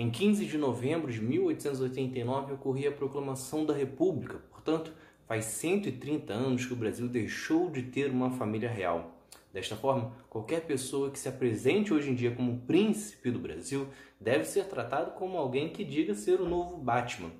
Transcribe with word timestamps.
Em 0.00 0.08
15 0.08 0.46
de 0.46 0.56
novembro 0.56 1.12
de 1.12 1.20
1889 1.20 2.54
ocorria 2.54 2.88
a 2.88 2.92
proclamação 2.92 3.66
da 3.66 3.74
República, 3.74 4.38
portanto, 4.50 4.94
faz 5.26 5.44
130 5.44 6.32
anos 6.32 6.64
que 6.64 6.72
o 6.72 6.76
Brasil 6.76 7.06
deixou 7.06 7.68
de 7.68 7.82
ter 7.82 8.10
uma 8.10 8.30
família 8.30 8.70
real. 8.70 9.10
Desta 9.52 9.76
forma, 9.76 10.10
qualquer 10.30 10.62
pessoa 10.62 11.10
que 11.10 11.18
se 11.18 11.28
apresente 11.28 11.92
hoje 11.92 12.08
em 12.08 12.14
dia 12.14 12.34
como 12.34 12.60
príncipe 12.60 13.30
do 13.30 13.38
Brasil 13.38 13.88
deve 14.18 14.44
ser 14.44 14.64
tratado 14.68 15.10
como 15.18 15.36
alguém 15.36 15.68
que 15.68 15.84
diga 15.84 16.14
ser 16.14 16.40
o 16.40 16.48
novo 16.48 16.78
Batman. 16.78 17.32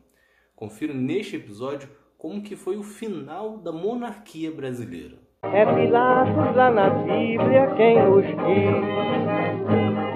Confira 0.54 0.92
neste 0.92 1.36
episódio 1.36 1.88
como 2.18 2.42
que 2.42 2.56
foi 2.56 2.76
o 2.76 2.82
final 2.82 3.56
da 3.56 3.72
monarquia 3.72 4.52
brasileira. 4.52 5.16
É 5.44 5.64
Pilatos 5.64 6.54
lá 6.54 6.70
na 6.70 6.90
Bíblia 6.90 7.74
quem 7.74 8.04
nos 8.04 8.26
diz. 8.26 9.00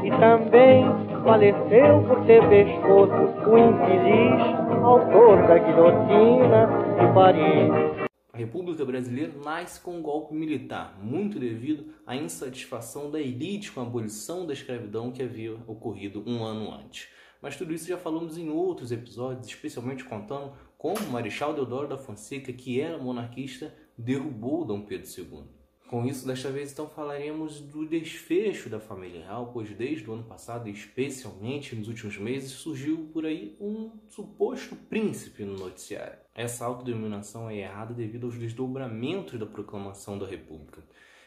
E 0.05 0.11
também 0.21 1.04
faleceu 1.25 2.03
por 2.07 2.27
ter 2.27 2.47
pescoço 2.51 3.15
o 3.49 3.59
infeliz 3.59 4.65
autor 4.85 5.39
da 5.49 5.59
guilhotina 5.59 6.67
de 7.01 7.15
Paris. 7.15 8.09
A 8.31 8.37
República 8.37 8.85
Brasileira 8.85 9.33
nasce 9.43 9.81
com 9.81 9.97
um 9.97 10.03
golpe 10.03 10.35
militar, 10.35 10.99
muito 11.03 11.39
devido 11.39 11.95
à 12.07 12.15
insatisfação 12.15 13.11
da 13.11 13.19
elite 13.19 13.73
com 13.73 13.81
a 13.81 13.85
abolição 13.85 14.47
da 14.47 14.53
escravidão 14.53 15.11
que 15.11 15.23
havia 15.23 15.55
ocorrido 15.67 16.23
um 16.27 16.45
ano 16.45 16.71
antes. 16.71 17.09
Mas 17.41 17.57
tudo 17.57 17.73
isso 17.73 17.89
já 17.89 17.97
falamos 17.97 18.37
em 18.37 18.51
outros 18.51 18.93
episódios, 18.93 19.47
especialmente 19.47 20.05
contando 20.05 20.53
como 20.77 20.99
o 20.99 21.11
Marechal 21.11 21.55
Deodoro 21.55 21.89
da 21.89 21.97
Fonseca, 21.97 22.53
que 22.53 22.79
era 22.79 22.99
monarquista, 22.99 23.75
derrubou 23.97 24.67
Dom 24.67 24.83
Pedro 24.83 25.09
II. 25.09 25.64
Com 25.89 26.07
isso, 26.07 26.27
desta 26.27 26.51
vez, 26.51 26.73
então, 26.73 26.89
falaremos 26.89 27.61
do 27.61 27.87
desfecho 27.87 28.71
da 28.71 28.81
família 28.81 29.23
real, 29.23 29.51
pois 29.53 29.71
desde 29.71 30.09
o 30.09 30.15
ano 30.15 30.25
passado, 30.25 30.69
especialmente 30.69 31.77
nos 31.77 31.89
últimos 31.89 32.17
meses, 32.17 32.53
surgiu 32.53 33.11
por 33.13 33.27
aí 33.27 33.55
um 33.61 33.91
suposto 34.09 34.75
príncipe 34.75 35.45
no 35.45 35.59
noticiário. 35.59 36.19
Essa 36.35 36.65
autodenominação 36.65 37.51
é 37.51 37.59
errada 37.59 37.93
devido 37.93 38.27
aos 38.27 38.39
desdobramentos 38.39 39.39
da 39.39 39.47
proclamação 39.47 40.19
da 40.19 40.27
República. 40.27 40.83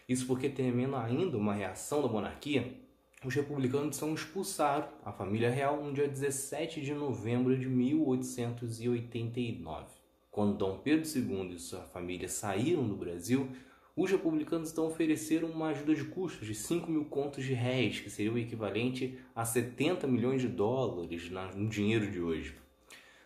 Isso 0.09 0.25
porque, 0.25 0.49
temendo 0.49 0.95
ainda 0.95 1.37
uma 1.37 1.53
reação 1.53 2.01
da 2.01 2.07
monarquia, 2.07 2.75
os 3.23 3.35
republicanos 3.35 3.95
são 3.95 4.13
expulsaram 4.13 4.87
a 5.05 5.11
família 5.11 5.49
real 5.49 5.83
no 5.83 5.91
dia 5.93 6.07
17 6.07 6.81
de 6.81 6.93
novembro 6.93 7.57
de 7.57 7.67
1889. 7.67 9.85
Quando 10.29 10.57
Dom 10.57 10.77
Pedro 10.79 11.07
II 11.07 11.53
e 11.53 11.59
sua 11.59 11.81
família 11.81 12.29
saíram 12.29 12.87
do 12.87 12.95
Brasil, 12.95 13.49
os 13.97 14.11
republicanos 14.11 14.71
então 14.71 14.85
ofereceram 14.85 15.49
uma 15.49 15.69
ajuda 15.69 15.95
de 15.95 16.03
custos 16.03 16.45
de 16.45 16.53
5 16.53 16.89
mil 16.89 17.05
contos 17.05 17.43
de 17.43 17.53
réis, 17.53 17.99
que 17.99 18.11
seria 18.11 18.31
o 18.31 18.37
equivalente 18.37 19.17
a 19.35 19.43
70 19.43 20.05
milhões 20.05 20.39
de 20.39 20.47
dólares 20.47 21.31
no 21.55 21.67
dinheiro 21.67 22.11
de 22.11 22.21
hoje. 22.21 22.55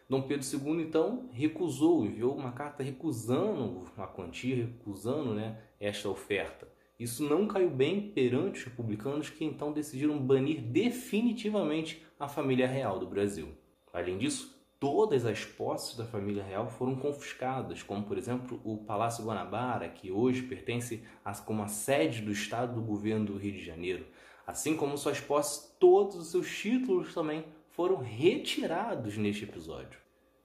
Dom 0.10 0.22
Pedro 0.22 0.46
II 0.46 0.82
então 0.82 1.30
recusou, 1.34 2.06
enviou 2.06 2.34
uma 2.34 2.54
carta 2.54 2.84
recusando 2.84 3.84
a 3.98 4.08
quantia, 4.08 4.56
recusando 4.56 5.34
né, 5.34 5.60
esta 5.78 6.08
oferta. 6.08 6.68
Isso 6.98 7.28
não 7.28 7.48
caiu 7.48 7.70
bem 7.70 8.10
perante 8.12 8.60
os 8.60 8.64
republicanos 8.66 9.30
que 9.30 9.44
então 9.44 9.74
decidiram 9.74 10.18
banir 10.18 10.62
definitivamente 10.62 12.02
a 12.18 12.30
família 12.30 12.68
real 12.68 12.98
do 12.98 13.08
Brasil. 13.08 13.50
Além 13.92 14.18
disso, 14.18 14.61
todas 14.82 15.28
as 15.28 15.46
posses 15.46 15.96
da 15.96 16.04
família 16.04 16.44
real 16.44 16.68
foram 16.68 16.96
confiscadas, 16.96 17.84
como 17.84 18.04
por 18.04 18.18
exemplo 18.18 18.60
o 18.64 18.78
Palácio 18.78 19.24
Guanabara, 19.24 19.88
que 19.88 20.12
hoje 20.12 20.42
pertence 20.42 21.04
a, 21.24 21.32
como 21.36 21.62
a 21.62 21.68
sede 21.68 22.24
do 22.24 22.32
Estado 22.32 22.74
do 22.74 22.82
governo 22.82 23.26
do 23.26 23.38
Rio 23.38 23.52
de 23.52 23.64
Janeiro. 23.64 24.08
Assim 24.46 24.76
como 24.76 24.98
suas 24.98 25.20
posses, 25.20 25.72
todos 25.80 26.16
os 26.16 26.32
seus 26.32 26.50
títulos 26.50 27.14
também 27.14 27.46
foram 27.70 27.98
retirados 27.98 29.18
neste 29.18 29.44
episódio. 29.44 30.00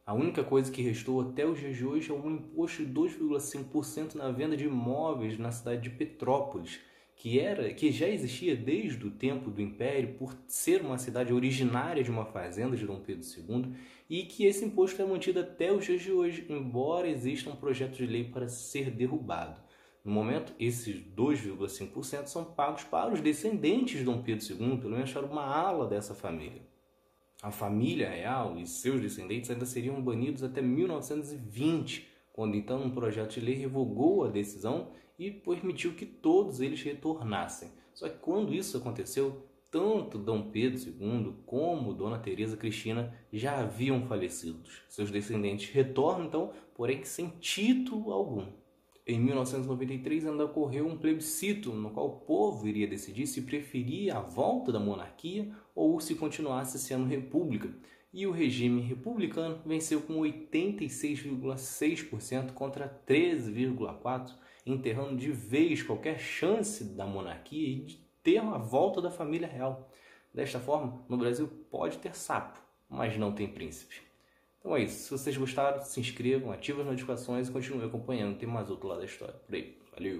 A 0.04 0.12
única 0.12 0.44
coisa 0.44 0.70
que 0.70 0.82
restou 0.82 1.22
até 1.22 1.46
os 1.46 1.58
dias 1.58 1.74
de 1.74 1.86
hoje 1.86 2.10
é 2.10 2.14
um 2.14 2.30
imposto 2.30 2.84
de 2.84 2.92
2,5% 2.92 4.16
na 4.16 4.30
venda 4.30 4.54
de 4.54 4.66
imóveis 4.66 5.38
na 5.38 5.50
cidade 5.50 5.80
de 5.80 5.96
Petrópolis, 5.96 6.78
que 7.16 7.40
era 7.40 7.72
que 7.72 7.90
já 7.90 8.06
existia 8.06 8.54
desde 8.54 9.04
o 9.06 9.10
tempo 9.10 9.50
do 9.50 9.62
Império 9.62 10.14
por 10.18 10.36
ser 10.46 10.82
uma 10.82 10.98
cidade 10.98 11.32
originária 11.32 12.04
de 12.04 12.10
uma 12.10 12.26
fazenda 12.26 12.76
de 12.76 12.86
Dom 12.86 13.00
Pedro 13.00 13.26
II 13.26 13.74
e 14.08 14.24
que 14.24 14.44
esse 14.44 14.66
imposto 14.66 15.00
é 15.00 15.04
mantido 15.04 15.40
até 15.40 15.72
os 15.72 15.84
dias 15.84 16.02
de 16.02 16.12
hoje, 16.12 16.46
embora 16.48 17.08
exista 17.08 17.50
um 17.50 17.56
projeto 17.56 17.96
de 17.96 18.06
lei 18.06 18.24
para 18.24 18.48
ser 18.48 18.90
derrubado. 18.90 19.58
No 20.04 20.12
momento, 20.12 20.52
esses 20.60 21.02
2,5% 21.16 22.26
são 22.26 22.44
pagos 22.44 22.84
para 22.84 23.12
os 23.12 23.20
descendentes 23.20 23.98
de 23.98 24.04
Dom 24.04 24.22
Pedro 24.22 24.46
II, 24.46 24.76
pelo 24.76 24.94
menos 24.94 25.12
para 25.12 25.26
uma 25.26 25.42
ala 25.42 25.88
dessa 25.88 26.14
família. 26.14 26.62
A 27.42 27.50
família 27.50 28.10
real 28.10 28.58
e 28.58 28.66
seus 28.66 29.00
descendentes 29.00 29.50
ainda 29.50 29.64
seriam 29.64 30.00
banidos 30.02 30.42
até 30.42 30.60
1920, 30.60 32.06
quando 32.32 32.54
então 32.56 32.82
um 32.82 32.90
projeto 32.90 33.32
de 33.32 33.40
lei 33.40 33.54
revogou 33.54 34.24
a 34.24 34.28
decisão 34.28 34.92
e 35.18 35.30
permitiu 35.30 35.94
que 35.94 36.06
todos 36.06 36.60
eles 36.60 36.82
retornassem. 36.82 37.70
Só 37.94 38.08
que 38.08 38.18
quando 38.18 38.54
isso 38.54 38.76
aconteceu, 38.76 39.46
tanto 39.70 40.18
Dom 40.18 40.50
Pedro 40.50 40.78
II 40.78 41.34
como 41.44 41.92
Dona 41.92 42.18
Teresa 42.18 42.56
Cristina 42.56 43.12
já 43.32 43.58
haviam 43.58 44.06
falecido. 44.06 44.62
Seus 44.88 45.10
descendentes 45.10 45.70
retornam 45.70 46.26
então, 46.26 46.52
porém 46.74 47.04
sem 47.04 47.28
título 47.40 48.12
algum. 48.12 48.46
Em 49.06 49.20
1993 49.20 50.26
ainda 50.26 50.46
ocorreu 50.46 50.84
um 50.86 50.98
plebiscito 50.98 51.72
no 51.72 51.90
qual 51.90 52.06
o 52.06 52.20
povo 52.20 52.66
iria 52.66 52.88
decidir 52.88 53.28
se 53.28 53.42
preferia 53.42 54.16
a 54.16 54.20
volta 54.20 54.72
da 54.72 54.80
monarquia 54.80 55.48
ou 55.74 56.00
se 56.00 56.16
continuasse 56.16 56.78
sendo 56.78 57.06
república. 57.06 57.72
E 58.12 58.26
o 58.26 58.32
regime 58.32 58.80
republicano 58.80 59.60
venceu 59.64 60.00
com 60.00 60.14
86,6% 60.20 62.52
contra 62.52 63.00
13,4%, 63.06 64.34
enterrando 64.66 65.16
de 65.16 65.30
vez 65.30 65.82
qualquer 65.82 66.18
chance 66.18 66.84
da 66.84 67.06
monarquia 67.06 67.68
e 67.68 67.80
de 67.84 67.96
ter 68.22 68.40
uma 68.42 68.58
volta 68.58 69.00
da 69.00 69.10
família 69.10 69.46
real. 69.46 69.88
Desta 70.34 70.58
forma, 70.58 71.04
no 71.08 71.16
Brasil 71.16 71.48
pode 71.70 71.98
ter 71.98 72.14
sapo, 72.14 72.60
mas 72.88 73.16
não 73.16 73.32
tem 73.32 73.46
príncipe. 73.46 74.02
Então 74.58 74.76
é 74.76 74.82
isso. 74.82 75.04
Se 75.04 75.10
vocês 75.10 75.36
gostaram, 75.36 75.80
se 75.80 76.00
inscrevam, 76.00 76.50
ativem 76.50 76.82
as 76.82 76.88
notificações 76.88 77.48
e 77.48 77.52
continuem 77.52 77.86
acompanhando. 77.86 78.36
Tem 78.36 78.48
mais 78.48 78.68
outro 78.68 78.88
lado 78.88 78.98
da 78.98 79.04
história. 79.04 79.34
Por 79.34 79.54
aí. 79.54 79.78
Valeu! 79.92 80.14